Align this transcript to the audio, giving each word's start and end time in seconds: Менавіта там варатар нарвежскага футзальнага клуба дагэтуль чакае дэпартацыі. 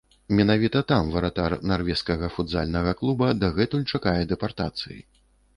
Менавіта 0.37 0.79
там 0.91 1.11
варатар 1.15 1.55
нарвежскага 1.71 2.31
футзальнага 2.37 2.97
клуба 3.03 3.29
дагэтуль 3.45 3.87
чакае 3.97 4.19
дэпартацыі. 4.35 4.99